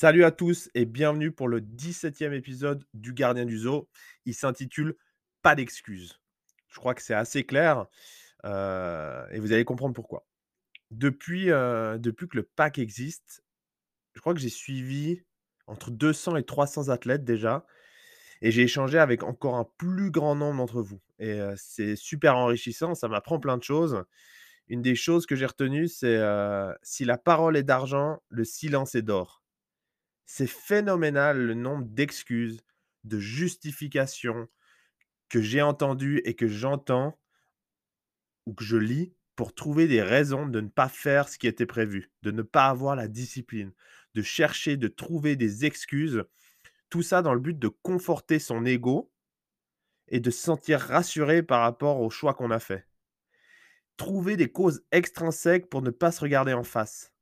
[0.00, 3.88] Salut à tous et bienvenue pour le 17e épisode du Gardien du Zoo.
[4.26, 4.94] Il s'intitule
[5.42, 6.20] Pas d'excuses.
[6.68, 7.86] Je crois que c'est assez clair
[8.44, 10.24] euh, et vous allez comprendre pourquoi.
[10.92, 13.42] Depuis, euh, que le pack existe,
[14.14, 15.24] je crois que j'ai suivi
[15.66, 17.66] entre 200 et 300 athlètes déjà
[18.40, 21.00] et j'ai échangé avec encore un plus grand nombre d'entre vous.
[21.18, 24.04] Et euh, c'est super enrichissant, ça m'apprend plein de choses.
[24.68, 26.22] Une des choses que j'ai retenues, c'est
[26.84, 29.42] si la parole est d'argent, le silence est d'or.
[30.30, 32.60] C'est phénoménal le nombre d'excuses,
[33.04, 34.46] de justifications
[35.30, 37.18] que j'ai entendues et que j'entends
[38.44, 41.64] ou que je lis pour trouver des raisons de ne pas faire ce qui était
[41.64, 43.72] prévu, de ne pas avoir la discipline,
[44.14, 46.22] de chercher, de trouver des excuses.
[46.90, 49.10] Tout ça dans le but de conforter son ego
[50.08, 52.86] et de se sentir rassuré par rapport au choix qu'on a fait.
[53.96, 57.14] Trouver des causes extrinsèques pour ne pas se regarder en face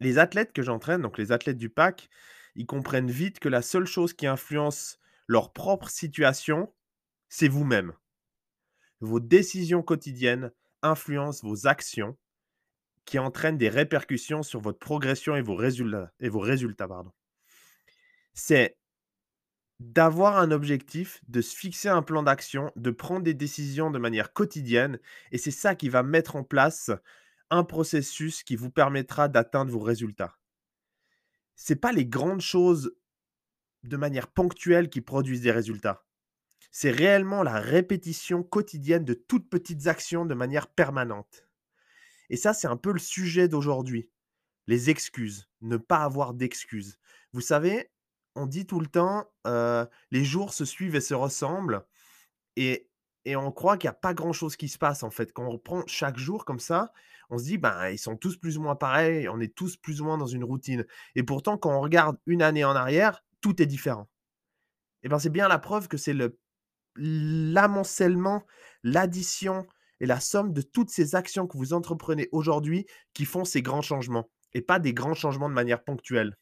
[0.00, 2.08] les athlètes que j'entraîne, donc les athlètes du pack,
[2.54, 4.98] ils comprennent vite que la seule chose qui influence
[5.28, 6.72] leur propre situation,
[7.28, 7.92] c'est vous-même.
[9.00, 10.50] Vos décisions quotidiennes
[10.82, 12.16] influencent vos actions
[13.04, 16.12] qui entraînent des répercussions sur votre progression et vos résultats.
[16.20, 16.88] Et vos résultats
[18.34, 18.76] C'est
[19.80, 24.32] d'avoir un objectif, de se fixer un plan d'action, de prendre des décisions de manière
[24.32, 24.98] quotidienne.
[25.32, 26.90] Et c'est ça qui va mettre en place
[27.50, 30.38] un processus qui vous permettra d'atteindre vos résultats.
[31.56, 32.96] Ce pas les grandes choses
[33.82, 36.04] de manière ponctuelle qui produisent des résultats.
[36.70, 41.48] C'est réellement la répétition quotidienne de toutes petites actions de manière permanente.
[42.28, 44.08] Et ça, c'est un peu le sujet d'aujourd'hui.
[44.66, 46.98] Les excuses, ne pas avoir d'excuses.
[47.32, 47.90] Vous savez,
[48.36, 51.84] on dit tout le temps, euh, les jours se suivent et se ressemblent.
[52.56, 52.89] Et
[53.24, 55.32] et on croit qu'il n'y a pas grand-chose qui se passe, en fait.
[55.32, 56.92] Quand on reprend chaque jour comme ça,
[57.30, 60.00] on se dit: «Ben, ils sont tous plus ou moins pareils, on est tous plus
[60.00, 63.60] ou moins dans une routine» et pourtant, quand on regarde une année en arrière, tout
[63.62, 64.08] est différent.
[65.02, 66.38] Et ben, c'est bien la preuve que c'est le
[66.96, 68.44] l'amoncellement,
[68.82, 69.66] l'addition
[70.00, 73.82] et la somme de toutes ces actions que vous entreprenez aujourd'hui qui font ces grands
[73.82, 76.36] changements et pas des grands changements de manière ponctuelle.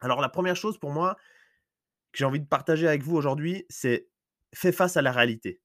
[0.00, 1.16] Alors la première chose pour moi
[2.12, 4.08] que j'ai envie de partager avec vous aujourd'hui, c'est
[4.54, 5.60] fais face à la réalité.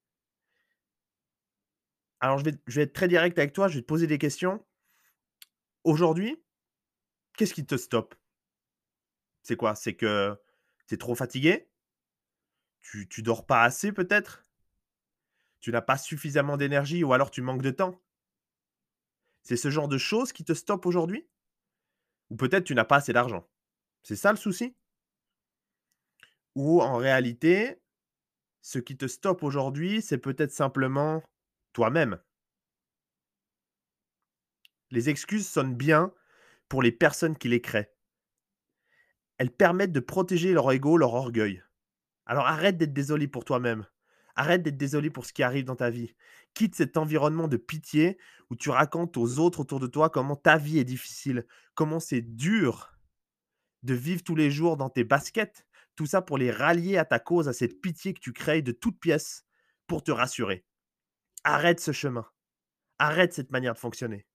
[2.23, 4.65] Alors, je vais, être très direct avec toi, je vais te poser des questions.
[5.83, 6.41] Aujourd'hui,
[7.35, 8.15] qu'est-ce qui te stoppe?
[9.41, 9.75] C'est quoi?
[9.75, 10.33] C'est que
[10.87, 11.67] tu es trop fatigué?
[12.81, 14.45] Tu, tu dors pas assez peut-être?
[15.59, 18.01] Tu n'as pas suffisamment d'énergie ou alors tu manques de temps?
[19.41, 21.27] C'est ce genre de choses qui te stoppent aujourd'hui?
[22.29, 23.49] Ou peut-être tu n'as pas assez d'argent?
[24.01, 24.77] C'est ça le souci?
[26.55, 27.81] Ou en réalité,
[28.61, 31.21] ce qui te stoppe aujourd'hui, c'est peut-être simplement
[31.73, 32.19] toi-même.
[34.91, 36.13] Les excuses sonnent bien
[36.69, 37.91] pour les personnes qui les créent.
[39.37, 41.63] Elles permettent de protéger leur ego, leur orgueil.
[42.25, 43.85] Alors arrête d'être désolé pour toi-même.
[44.35, 46.15] Arrête d'être désolé pour ce qui arrive dans ta vie.
[46.53, 48.17] Quitte cet environnement de pitié
[48.49, 51.45] où tu racontes aux autres autour de toi comment ta vie est difficile,
[51.75, 52.93] comment c'est dur
[53.83, 55.65] de vivre tous les jours dans tes baskets.
[55.95, 58.71] Tout ça pour les rallier à ta cause, à cette pitié que tu crées de
[58.71, 59.45] toutes pièces
[59.85, 60.65] pour te rassurer.
[61.43, 62.25] Arrête ce chemin.
[62.99, 64.25] Arrête cette manière de fonctionner.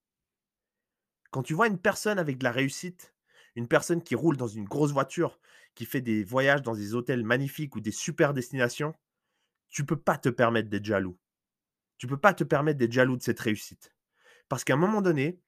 [1.31, 3.15] Quand tu vois une personne avec de la réussite,
[3.55, 5.41] une personne qui roule dans une grosse voiture,
[5.75, 8.95] qui fait des voyages dans des hôtels magnifiques ou des super destinations,
[9.69, 11.19] tu peux pas te permettre d'être jaloux.
[11.99, 13.95] Tu peux pas te permettre d'être jaloux de cette réussite.
[14.49, 15.41] Parce qu'à un moment donné,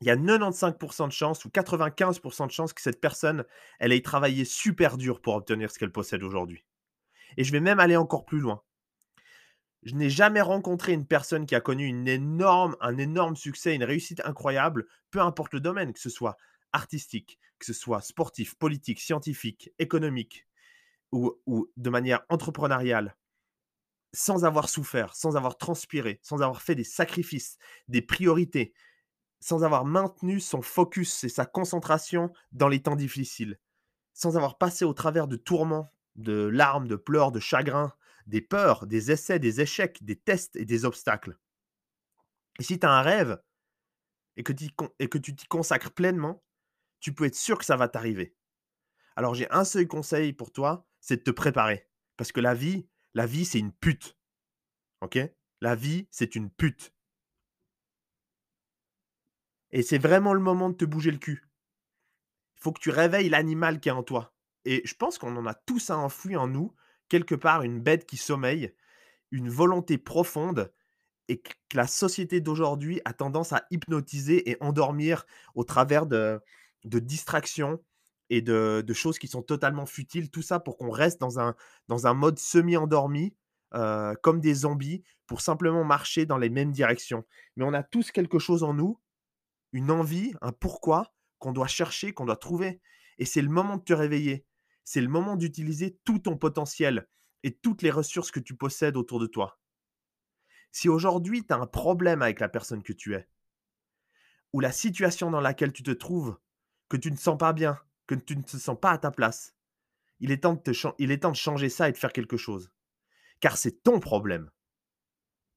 [0.00, 3.44] il y a 95% de chances ou 95% de chances que cette personne,
[3.80, 6.64] elle ait travaillé super dur pour obtenir ce qu'elle possède aujourd'hui.
[7.36, 8.62] Et je vais même aller encore plus loin.
[9.82, 14.20] Je n'ai jamais rencontré une personne qui a connu énorme, un énorme succès, une réussite
[14.24, 16.36] incroyable, peu importe le domaine, que ce soit
[16.72, 20.46] artistique, que ce soit sportif, politique, scientifique, économique
[21.12, 23.16] ou, ou de manière entrepreneuriale,
[24.12, 27.58] sans avoir souffert, sans avoir transpiré, sans avoir fait des sacrifices,
[27.88, 28.74] des priorités,
[29.40, 33.58] sans avoir maintenu son focus et sa concentration dans les temps difficiles,
[34.14, 37.92] sans avoir passé au travers de tourments, de larmes, de pleurs, de chagrins,
[38.28, 41.36] des peurs, des essais, des échecs, des tests et des obstacles.
[42.60, 43.42] Et si tu as un rêve
[44.36, 46.44] et que, tu t'y consacres pleinement,
[47.00, 48.36] tu peux être sûr que ça va t'arriver.
[49.16, 51.88] Alors j'ai un seul conseil pour toi, c'est de te préparer.
[52.16, 54.16] Parce que la vie, la vie, c'est une pute.
[55.00, 55.18] OK?
[55.60, 56.94] La vie, c'est une pute.
[59.70, 61.48] Et c'est vraiment le moment de te bouger le cul.
[62.56, 64.34] Il faut que tu réveilles l'animal qui est en toi.
[64.64, 66.74] Et je pense qu'on en a tous un enfoui en nous,
[67.08, 68.74] quelque part une bête qui sommeille,
[69.30, 70.72] une volonté profonde,
[71.28, 76.40] et que la société d'aujourd'hui a tendance à hypnotiser et endormir au travers de,
[76.84, 77.82] de distractions
[78.30, 80.30] et de, de choses qui sont totalement futiles.
[80.30, 81.54] Tout ça pour qu'on reste dans un,
[81.86, 83.34] dans un mode semi-endormi,
[83.74, 87.24] euh, comme des zombies, pour simplement marcher dans les mêmes directions.
[87.56, 88.98] Mais on a tous quelque chose en nous,
[89.72, 92.80] une envie, un pourquoi qu'on doit chercher, qu'on doit trouver.
[93.18, 94.46] Et c'est le moment de te réveiller.
[94.90, 97.10] C'est le moment d'utiliser tout ton potentiel
[97.42, 99.60] et toutes les ressources que tu possèdes autour de toi.
[100.72, 103.28] Si aujourd'hui tu as un problème avec la personne que tu es,
[104.54, 106.38] ou la situation dans laquelle tu te trouves,
[106.88, 109.54] que tu ne sens pas bien, que tu ne te sens pas à ta place,
[110.20, 112.38] il est temps de, te il est temps de changer ça et de faire quelque
[112.38, 112.72] chose.
[113.40, 114.50] Car c'est ton problème.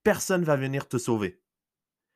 [0.04, 1.42] Personne va venir te sauver.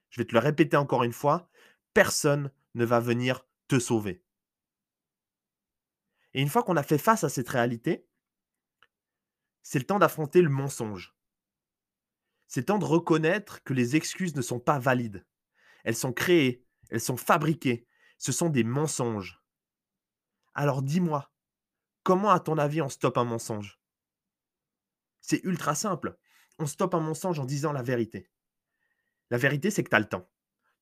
[0.10, 1.50] Je vais te le répéter encore une fois,
[1.94, 4.25] personne ne va venir te sauver.
[6.36, 8.06] Et une fois qu'on a fait face à cette réalité,
[9.64, 11.16] c'est le temps d'affronter le mensonge.
[12.48, 15.26] C'est le temps de reconnaître que les excuses ne sont pas valides.
[15.86, 17.88] Elles sont créées, elles sont fabriquées,
[18.18, 19.42] ce sont des mensonges.
[20.54, 21.32] Alors dis-moi,
[22.04, 23.80] comment à ton avis on stoppe un mensonge?
[25.22, 26.18] C'est ultra simple.
[26.60, 28.30] On stoppe un mensonge en disant la vérité.
[29.30, 30.30] La vérité, c'est que tu as le temps,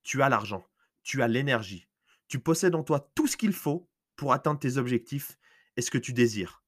[0.01, 0.65] tu as l'argent,
[1.03, 1.87] tu as l'énergie,
[2.27, 5.37] tu possèdes en toi tout ce qu'il faut pour atteindre tes objectifs
[5.77, 6.63] et ce que tu désires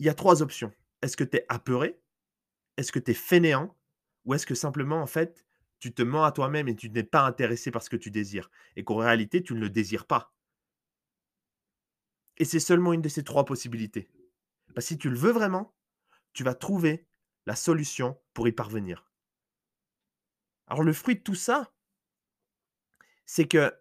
[0.00, 0.72] il y a trois options.
[1.02, 2.00] Est-ce que tu es apeuré?
[2.78, 3.76] Est-ce que tu es fainéant?
[4.24, 5.44] Ou est-ce que simplement, en fait,
[5.78, 8.50] tu te mens à toi-même et tu n'es pas intéressé par ce que tu désires
[8.76, 10.34] et qu'en réalité, tu ne le désires pas?
[12.38, 14.10] Et c'est seulement une de ces trois possibilités.
[14.74, 15.74] Que si tu le veux vraiment,
[16.32, 17.06] tu vas trouver
[17.44, 19.06] la solution pour y parvenir.
[20.66, 21.74] Alors le fruit de tout ça,
[23.26, 23.74] c'est que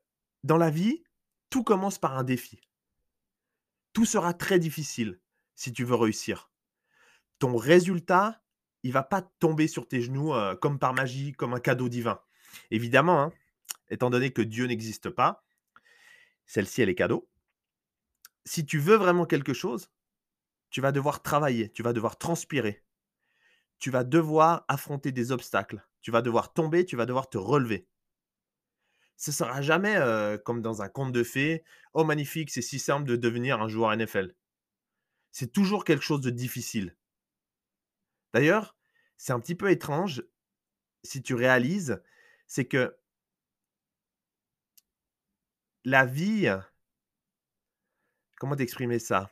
[0.44, 1.04] dans la vie,
[1.50, 2.60] tout commence par un défi.
[3.94, 5.20] Tout sera très difficile
[5.56, 6.52] si tu veux réussir.
[7.40, 8.44] Ton résultat,
[8.84, 12.22] il va pas tomber sur tes genoux comme par magie, comme un cadeau divin.
[12.72, 13.34] Évidemment, hein,
[13.90, 15.44] étant donné que Dieu n'existe pas,
[16.46, 17.30] celle-ci, elle est cadeau.
[18.46, 19.92] Si tu veux vraiment quelque chose,
[20.70, 22.84] tu vas devoir travailler, tu vas devoir transpirer,
[23.80, 27.89] tu vas devoir affronter des obstacles, tu vas devoir tomber, tu vas devoir te relever.
[29.20, 30.00] Ce sera jamais
[30.44, 31.64] comme dans un conte de fées.
[31.94, 34.34] Oh magnifique, c'est si simple de devenir un joueur NFL
[35.32, 36.96] c'est toujours quelque chose de difficile.
[38.34, 38.76] D'ailleurs,
[39.18, 40.24] c'est un petit peu étrange
[41.04, 42.02] si tu réalises,
[42.48, 42.98] c'est que
[45.86, 46.50] la vie,
[48.38, 49.32] comment t'exprimer ça?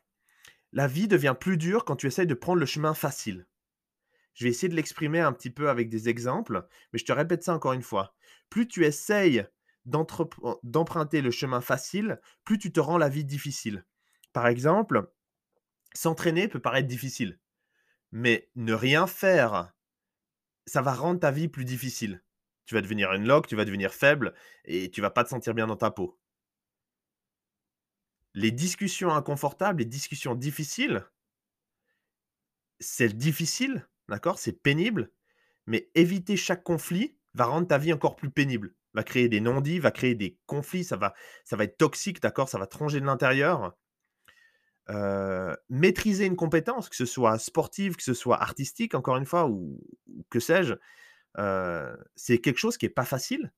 [0.72, 3.48] La vie devient plus dure quand tu essayes de prendre le chemin facile.
[4.34, 7.44] Je vais essayer de l'exprimer un petit peu avec des exemples, mais je te répète
[7.44, 8.16] ça encore une fois.
[8.50, 9.48] Plus tu essayes
[9.88, 13.86] d'emprunter le chemin facile, plus tu te rends la vie difficile.
[14.34, 15.10] Par exemple,
[15.94, 17.40] S'entraîner peut paraître difficile,
[18.12, 19.74] mais ne rien faire,
[20.68, 22.24] ça va rendre ta vie plus difficile.
[22.66, 24.36] Tu vas devenir une loque, tu vas devenir faible
[24.66, 26.20] et tu vas pas te sentir bien dans ta peau.
[28.36, 31.06] Les discussions inconfortables, les discussions difficiles,
[32.80, 35.12] c'est difficile, d'accord C'est pénible,
[35.66, 39.80] mais éviter chaque conflit va rendre ta vie encore plus pénible, va créer des non-dits,
[39.80, 41.14] va créer des conflits, ça va,
[41.46, 43.74] ça va être toxique, d'accord Ça va te ranger de l'intérieur
[45.70, 49.82] maîtriser une compétence, que ce soit sportive, que ce soit artistique, encore une fois, ou,
[50.30, 50.74] que sais-je,
[52.16, 53.52] c'est quelque chose qui n'est pas facile.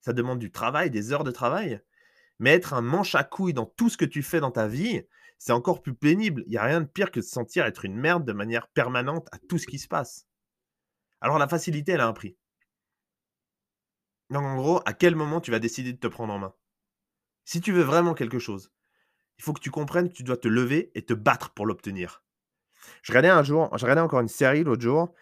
[0.00, 1.80] Ça demande du travail, des heures de travail.
[2.38, 5.02] Mais être un manche à couilles dans tout ce que tu fais dans ta vie,
[5.38, 6.44] c'est encore plus pénible.
[6.46, 8.68] Il n'y a rien de pire que de se sentir être une merde de manière
[8.68, 10.26] permanente à tout ce qui se passe.
[11.20, 12.36] Alors la facilité, elle a un prix.
[14.30, 16.54] Donc en gros, à quel moment tu vas décider de te prendre en main?
[17.44, 18.72] Si tu veux vraiment quelque chose,
[19.38, 22.24] il faut que tu comprennes que tu dois te lever et te battre pour l'obtenir.
[23.02, 25.14] Je regardais un jour, je regardais encore une série l'autre jour.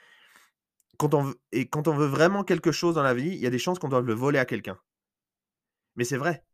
[0.99, 3.47] Quand on veut, et quand on veut vraiment quelque chose dans la vie, il y
[3.47, 4.79] a des chances qu'on doive le voler à quelqu'un.
[5.97, 6.45] Mais c'est vrai.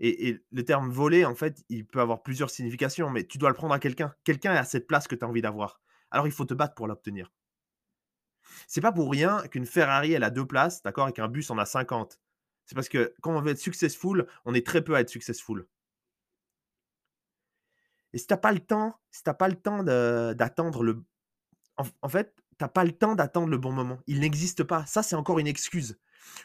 [0.00, 3.54] Et, le terme voler, en fait, il peut avoir plusieurs significations, mais tu dois le
[3.54, 4.14] prendre à quelqu'un.
[4.24, 5.80] Quelqu'un est à cette place que tu as envie d'avoir.
[6.10, 7.30] Alors il faut te battre pour l'obtenir.
[8.66, 11.58] C'est pas pour rien qu'une Ferrari, elle a deux places, d'accord, et qu'un bus en
[11.58, 12.20] a 50.
[12.66, 15.66] C'est parce que quand on veut être successful, on est très peu à être successful.
[18.12, 21.02] Et si tu pas le temps, si tu pas le temps d'attendre le.
[21.76, 23.98] En, fait, tu pas le temps d'attendre le bon moment.
[24.06, 24.84] Il n'existe pas.
[24.86, 25.98] Ça, c'est encore une excuse.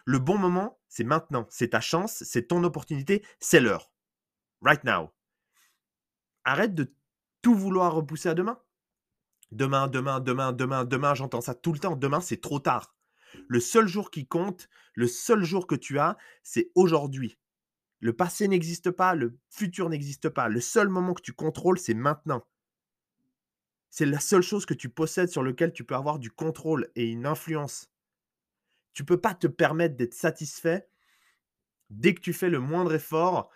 [0.06, 1.46] Le bon moment, c'est maintenant.
[1.50, 3.92] C'est ta chance, c'est ton opportunité, c'est l'heure.
[4.62, 5.12] Right now.
[6.44, 6.94] Arrête de
[7.42, 8.60] tout vouloir repousser à demain.
[9.56, 11.96] Demain, demain, demain, demain, demain, j'entends ça tout le temps.
[11.96, 12.94] Demain, c'est trop tard.
[13.48, 17.40] Le seul jour qui compte, le seul jour que tu as, c'est aujourd'hui.
[18.02, 20.50] Le passé n'existe pas, le futur n'existe pas.
[20.50, 22.46] Le seul moment que tu contrôles, c'est maintenant.
[23.90, 27.06] C'est la seule chose que tu possèdes sur lequel tu peux avoir du contrôle et
[27.06, 27.90] une influence.
[28.92, 30.90] Tu ne peux pas te permettre d'être satisfait
[31.90, 33.50] dès que tu fais le moindre effort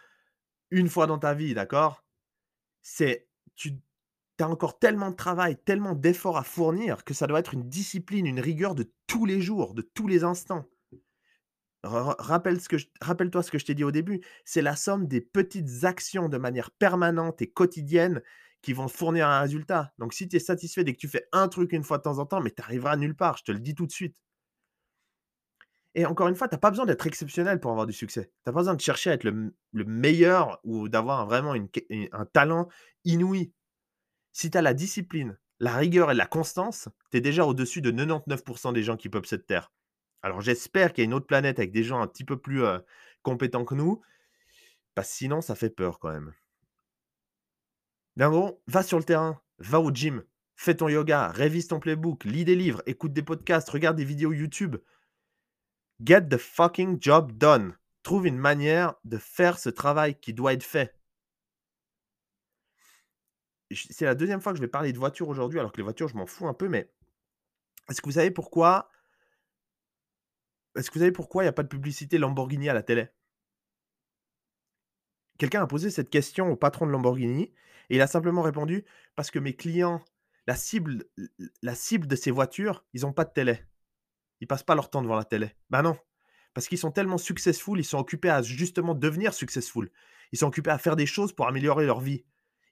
[0.72, 2.06] une fois dans ta vie, d'accord?
[2.82, 3.28] C'est
[3.58, 3.82] tu
[4.44, 8.26] as encore tellement de travail, tellement d'efforts à fournir que ça doit être une discipline,
[8.26, 10.66] une rigueur de tous les jours, de tous les instants.
[11.84, 16.38] Rappelle-toi ce que je t'ai dit au début, c'est la somme des petites actions de
[16.38, 18.22] manière permanente et quotidienne
[18.62, 19.94] qui vont fournir un résultat.
[19.98, 22.20] Donc si tu es satisfait dès que tu fais un truc une fois de temps
[22.20, 24.18] en temps, mais tu arriveras nulle part, je te le dis tout de suite.
[25.96, 28.32] Et encore une fois, tu as pas besoin d'être exceptionnel pour avoir du succès.
[28.44, 29.54] Tu as pas besoin de chercher à être le
[29.86, 32.68] meilleur ou d'avoir vraiment un talent
[33.06, 33.54] inouï.
[34.40, 37.92] Si tu as la discipline, la rigueur et la constance, tu es déjà au-dessus de
[37.92, 39.70] 99% des gens qui peuplent cette terre.
[40.22, 42.64] Alors j'espère qu'il y a une autre planète avec des gens un petit peu plus,
[43.22, 44.02] compétents que nous,
[44.96, 46.34] parce que sinon ça fait peur quand même.
[48.16, 50.24] Gros, va sur le terrain, va au gym,
[50.56, 54.32] fais ton yoga, révise ton playbook, lis des livres, écoute des podcasts, regarde des vidéos
[54.32, 54.78] YouTube.
[56.02, 57.76] Get the fucking job done.
[58.04, 60.96] Trouve une manière de faire ce travail qui doit être fait.
[63.72, 66.08] C'est la 2e fois que je vais parler de voiture aujourd'hui, alors que les voitures,
[66.08, 66.92] je m'en fous un peu, mais
[67.90, 68.92] est-ce que vous savez pourquoi
[70.76, 73.10] est-ce que vous savez pourquoi il y a pas de publicité Lamborghini à la télé?
[75.38, 77.54] Quelqu'un a posé cette question au patron de Lamborghini
[77.90, 78.86] et il a simplement répondu:
[79.16, 80.04] «Parce que mes clients,
[80.48, 81.06] la cible
[81.62, 83.60] la cible de ces voitures, ils ont pas de télé.
[84.42, 85.56] Ils passent pas leur temps devant la télé».
[85.70, 85.98] Bah non,
[86.54, 89.92] parce qu'ils sont tellement successful, ils sont occupés à justement devenir successful.
[90.32, 92.26] Ils sont occupés à faire des choses pour améliorer leur vie.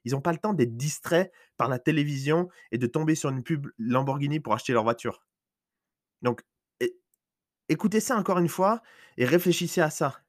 [0.08, 3.42] Ils ont pas le temps d'être distraits par la télévision et de tomber sur une
[3.42, 5.22] pub Lamborghini pour acheter leur voiture.
[6.22, 6.40] Donc
[7.68, 8.80] écoutez ça encore une fois
[9.18, 10.22] et réfléchissez à ça.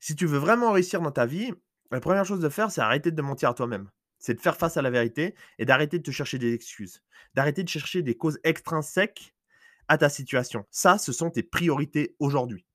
[0.00, 1.52] Si tu veux vraiment réussir dans ta vie,
[1.92, 3.92] la 1re chose de faire, c'est arrêter de mentir à toi-même.
[4.18, 7.04] C'est de faire face à la vérité et d'arrêter de te chercher des excuses.
[7.34, 9.36] D'arrêter de chercher des causes extrinsèques
[9.86, 10.66] à ta situation.
[10.72, 12.66] Ça, ce sont tes priorités aujourd'hui.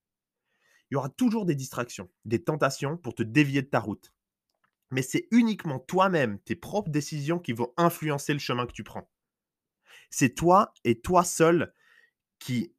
[0.89, 4.13] Il y aura toujours des distractions, des tentations pour te dévier de ta route.
[4.91, 9.09] Mais c'est uniquement toi-même, tes propres décisions qui vont influencer le chemin que tu prends.
[10.09, 11.73] C'est toi et toi seul
[12.39, 12.73] qui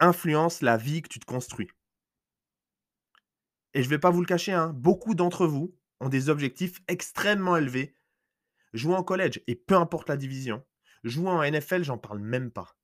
[0.00, 1.70] influence la vie que tu te construis.
[3.74, 7.56] Et je vais pas vous le cacher, hein, beaucoup d'entre vous ont des objectifs extrêmement
[7.56, 7.94] élevés.
[8.72, 10.64] Jouer en college et peu importe la division,
[11.02, 12.76] jouer en NFL, j'en parle même pas.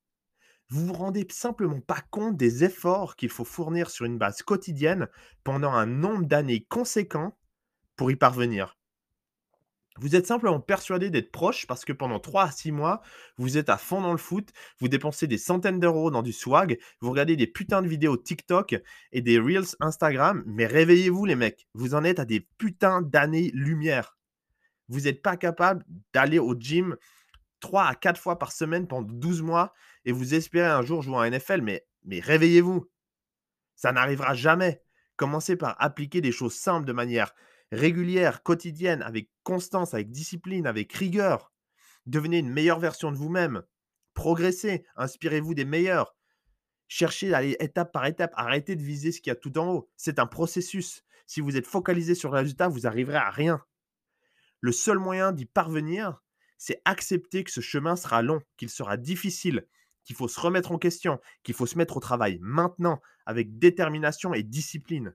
[0.71, 5.09] Vous vous rendez simplement pas compte des efforts qu'il faut fournir sur une base quotidienne
[5.45, 7.37] pendant un nombre d'années conséquent
[7.97, 8.77] pour y parvenir.
[9.99, 13.01] Vous êtes simplement persuadé d'être proche parce que pendant 3 à 6 mois,
[13.37, 16.81] vous êtes à fond dans le foot, vous dépensez des centaines d'euros dans du swag,
[17.01, 18.75] vous regardez des putains de vidéos TikTok
[19.13, 24.19] et des reels Instagram, mais réveillez-vous les mecs, vous en êtes à des putains d'années-lumière.
[24.89, 26.97] Vous êtes pas capable d'aller au gym
[27.61, 29.73] 3 à 4 fois par semaine pendant 12 mois
[30.05, 32.89] et vous espérez un jour jouer en NFL, mais mais réveillez-vous.
[33.77, 34.83] Ça n'arrivera jamais.
[35.17, 37.33] Commencez par appliquer des choses simples de manière
[37.73, 41.53] régulière, quotidienne, avec constance, avec discipline, avec rigueur.
[42.07, 43.63] Devenez une meilleure version de vous-même.
[44.15, 46.17] Progressez, inspirez-vous des meilleurs.
[46.87, 49.73] Cherchez à aller étape par étape, arrêtez de viser ce qu'il y a tout en
[49.73, 49.91] haut.
[49.97, 51.03] C'est un processus.
[51.27, 53.65] Si vous êtes focalisé sur le résultat, vous arriverez à rien.
[54.61, 56.23] Le seul moyen d'y parvenir,
[56.59, 59.67] c'est accepter que ce chemin sera long, qu'il sera difficile,
[60.05, 64.35] qu'il faut se remettre en question, qu'il faut se mettre au travail maintenant avec détermination
[64.35, 65.15] et discipline.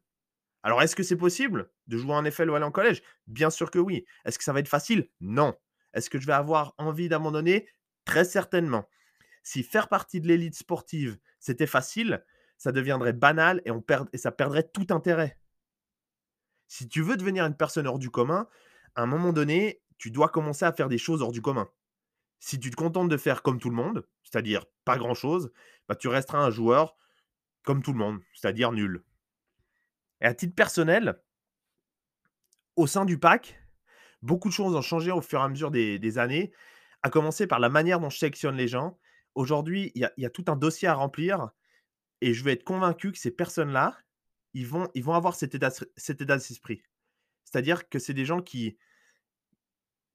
[0.64, 3.02] Alors est-ce que c'est possible de jouer en NFL ou aller en collège?
[3.28, 4.06] Bien sûr que oui.
[4.26, 5.10] Est-ce que ça va être facile?
[5.22, 5.56] Non.
[5.94, 7.68] Est-ce que je vais avoir envie d'abandonner?
[8.06, 8.90] Très certainement.
[9.44, 12.24] Si faire partie de l'élite sportive, c'était facile,
[12.58, 13.62] ça deviendrait banal
[14.14, 15.40] et ça perdrait tout intérêt.
[16.68, 18.48] Si tu veux devenir une personne hors du commun,
[18.96, 21.70] à un moment donné, tu dois commencer à faire des choses hors du commun.
[22.40, 25.52] Si tu te contentes de faire comme tout le monde, c'est-à-dire pas grand-chose,
[25.88, 26.96] bah, tu resteras un joueur
[27.64, 29.04] comme tout le monde, c'est-à-dire nul.
[30.22, 31.22] Et à titre personnel
[32.76, 33.62] au sein du pack,
[34.22, 36.52] beaucoup de choses ont changé au fur et à mesure des années,
[37.04, 38.98] à commencer par la manière dont je sélectionne les gens.
[39.36, 41.50] Aujourd'hui, il y a tout un dossier à remplir
[42.22, 43.98] et je vais être convaincu que ces personnes-là,
[44.54, 46.82] ils vont ils vont avoir cet état cet état d'esprit.
[47.46, 48.78] C'est-à-dire que c'est des gens qui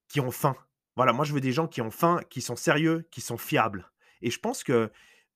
[0.09, 0.57] qui ont faim.
[0.97, 3.91] Voilà, moi je veux des gens qui ont faim, qui sont sérieux, qui sont fiables
[4.23, 4.91] et je pense que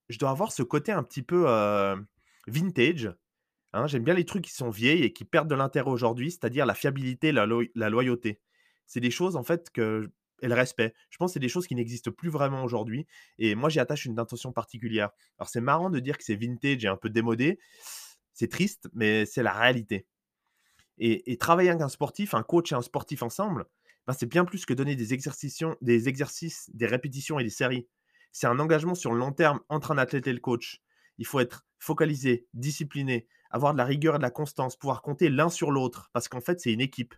[0.08, 2.06] je dois avoir ce côté un petit peu, heu,
[2.46, 3.12] vintage,
[3.72, 3.86] hein.
[3.86, 6.74] J'aime bien les trucs qui sont vieilles et qui perdent de l'intérêt aujourd'hui, c'est-à-dire la
[6.74, 8.40] fiabilité, la loy la loyauté.
[8.86, 10.10] C'est des choses en fait que
[10.40, 10.94] et le respect.
[11.10, 13.06] Je pense que c'est des choses qui n'existent plus vraiment aujourd'hui
[13.38, 15.10] et moi j'y attache une intention particulière.
[15.38, 17.58] Alors c'est marrant de dire que c'est vintage et un peu démodé.
[18.34, 20.06] C'est triste, mais c'est la réalité
[21.00, 23.66] et travailler avec un sportif, un coach et un sportif ensemble,
[24.06, 27.86] bah, c'est bien plus que donner des exercices, des répétitions et des séries.
[28.32, 30.80] C'est un engagement sur le long terme entre un athlète et le coach.
[31.18, 35.28] Il faut être focalisé, discipliné, avoir de la rigueur et de la constance, pouvoir compter
[35.28, 37.14] l'un sur l'autre, parce qu'en fait, c'est une équipe.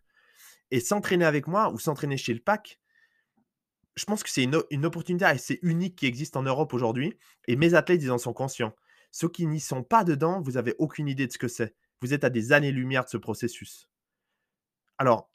[0.70, 2.78] Et s'entraîner avec moi ou s'entraîner chez le PAC,
[3.96, 7.18] je pense que c'est une, une opportunité assez unique qui existe en Europe aujourd'hui.
[7.48, 8.74] Et mes athlètes, ils en sont conscients.
[9.10, 11.74] Ceux qui n'y sont pas dedans, vous avez aucune idée de ce que c'est.
[12.00, 13.88] Vous êtes à des années-lumière de ce processus.
[14.96, 15.30] Alors,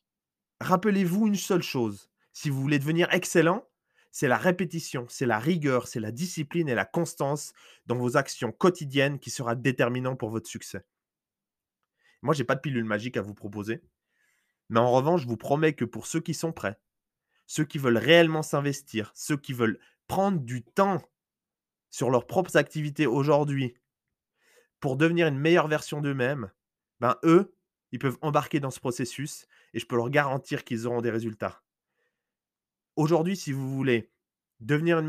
[0.62, 2.10] rappelez-vous une seule chose.
[2.34, 3.68] Si vous voulez devenir excellent,
[4.16, 7.52] c'est la répétition, c'est la rigueur, c'est la discipline et la constance
[7.86, 10.86] dans vos actions quotidiennes qui sera déterminant pour votre succès.
[12.22, 13.84] Moi, je n'ai pas de pilule magique à vous proposer.
[14.70, 16.80] Mais en revanche, je vous promets que pour ceux qui sont prêts,
[17.46, 21.02] ceux qui veulent réellement s'investir, ceux qui veulent prendre du temps
[21.90, 23.76] sur leurs propres activités aujourd'hui
[24.80, 26.54] pour devenir une meilleure version d'eux-mêmes,
[27.02, 27.54] ben eux,
[27.92, 31.65] ils peuvent embarquer dans ce processus et je peux leur garantir qu'ils auront des résultats.
[32.96, 34.10] Aujourd'hui, si vous voulez
[34.62, 35.08] devenir une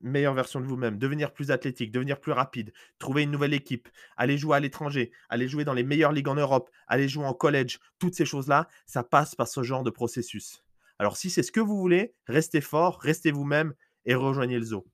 [0.00, 4.36] meilleure version de vous-même, devenir plus athlétique, devenir plus rapide, trouver une nouvelle équipe, aller
[4.36, 7.78] jouer à l'étranger, aller jouer dans les meilleures ligues en Europe, aller jouer en collège,
[8.00, 10.64] toutes ces choses-là, ça passe par ce genre de processus.
[10.98, 13.74] Alors si c'est ce que vous voulez, restez fort, restez vous-même
[14.06, 14.84] et rejoignez le zoo.